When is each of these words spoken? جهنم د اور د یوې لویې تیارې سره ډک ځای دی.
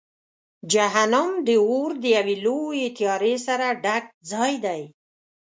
جهنم 0.73 1.31
د 1.47 1.49
اور 1.65 1.89
د 2.01 2.03
یوې 2.17 2.35
لویې 2.45 2.87
تیارې 2.97 3.35
سره 3.47 3.67
ډک 3.83 4.03
ځای 4.31 4.53
دی. 4.65 4.81